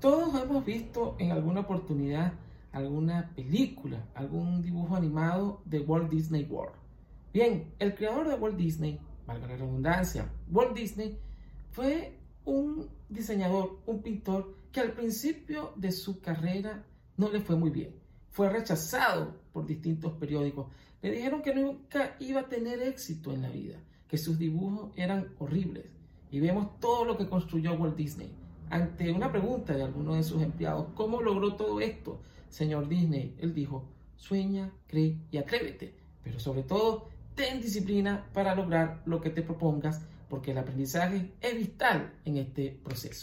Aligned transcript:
Todos 0.00 0.40
hemos 0.42 0.64
visto 0.64 1.16
en 1.18 1.32
alguna 1.32 1.60
oportunidad 1.60 2.34
alguna 2.72 3.32
película, 3.34 4.06
algún 4.14 4.60
dibujo 4.60 4.94
animado 4.94 5.62
de 5.64 5.80
Walt 5.80 6.10
Disney 6.10 6.44
World. 6.44 6.76
Bien, 7.32 7.72
el 7.78 7.94
creador 7.94 8.28
de 8.28 8.34
Walt 8.34 8.56
Disney, 8.56 9.00
valga 9.26 9.46
la 9.46 9.56
redundancia, 9.56 10.30
Walt 10.50 10.76
Disney 10.76 11.18
fue 11.70 12.18
un 12.44 12.86
diseñador, 13.08 13.80
un 13.86 14.02
pintor 14.02 14.54
que 14.70 14.80
al 14.80 14.92
principio 14.92 15.72
de 15.76 15.90
su 15.90 16.20
carrera 16.20 16.84
no 17.16 17.30
le 17.30 17.40
fue 17.40 17.56
muy 17.56 17.70
bien. 17.70 17.96
Fue 18.28 18.50
rechazado 18.50 19.40
por 19.54 19.64
distintos 19.64 20.12
periódicos. 20.12 20.66
Le 21.00 21.12
dijeron 21.12 21.40
que 21.40 21.54
nunca 21.54 22.16
iba 22.20 22.40
a 22.40 22.48
tener 22.48 22.82
éxito 22.82 23.32
en 23.32 23.40
la 23.40 23.48
vida, 23.48 23.80
que 24.06 24.18
sus 24.18 24.38
dibujos 24.38 24.92
eran 24.96 25.34
horribles. 25.38 25.86
Y 26.30 26.40
vemos 26.40 26.78
todo 26.78 27.06
lo 27.06 27.16
que 27.16 27.26
construyó 27.26 27.72
Walt 27.72 27.96
Disney 27.96 28.45
ante 28.70 29.12
una 29.12 29.30
pregunta 29.30 29.74
de 29.74 29.82
alguno 29.82 30.14
de 30.14 30.22
sus 30.22 30.42
empleados, 30.42 30.88
¿cómo 30.94 31.22
logró 31.22 31.54
todo 31.54 31.80
esto, 31.80 32.20
señor 32.48 32.88
Disney? 32.88 33.34
Él 33.38 33.54
dijo, 33.54 33.84
sueña, 34.16 34.70
cree 34.86 35.16
y 35.30 35.36
atrévete, 35.38 35.94
pero 36.24 36.40
sobre 36.40 36.62
todo, 36.62 37.08
ten 37.34 37.60
disciplina 37.60 38.26
para 38.32 38.54
lograr 38.54 39.02
lo 39.06 39.20
que 39.20 39.30
te 39.30 39.42
propongas, 39.42 40.00
porque 40.28 40.50
el 40.50 40.58
aprendizaje 40.58 41.30
es 41.40 41.56
vital 41.56 42.12
en 42.24 42.38
este 42.38 42.76
proceso. 42.82 43.14